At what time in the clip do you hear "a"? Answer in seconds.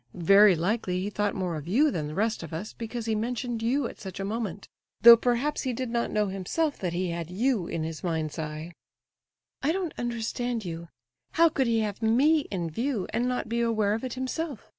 4.19-4.25